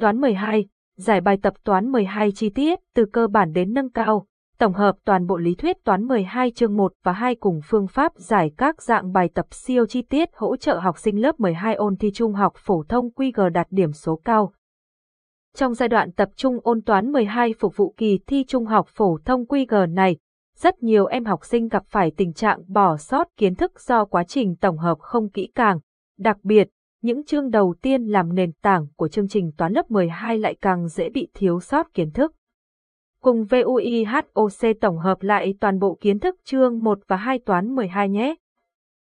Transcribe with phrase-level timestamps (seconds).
[0.00, 0.66] Toán 12,
[0.96, 4.26] giải bài tập toán 12 chi tiết từ cơ bản đến nâng cao,
[4.58, 8.12] tổng hợp toàn bộ lý thuyết toán 12 chương 1 và 2 cùng phương pháp
[8.16, 11.96] giải các dạng bài tập siêu chi tiết hỗ trợ học sinh lớp 12 ôn
[11.96, 14.52] thi trung học phổ thông QG đạt điểm số cao.
[15.56, 19.18] Trong giai đoạn tập trung ôn toán 12 phục vụ kỳ thi trung học phổ
[19.24, 20.16] thông QG này,
[20.56, 24.24] rất nhiều em học sinh gặp phải tình trạng bỏ sót kiến thức do quá
[24.24, 25.78] trình tổng hợp không kỹ càng.
[26.18, 26.68] Đặc biệt,
[27.02, 30.88] những chương đầu tiên làm nền tảng của chương trình toán lớp 12 lại càng
[30.88, 32.32] dễ bị thiếu sót kiến thức.
[33.22, 38.08] Cùng VUIHOC tổng hợp lại toàn bộ kiến thức chương 1 và 2 toán 12
[38.08, 38.34] nhé.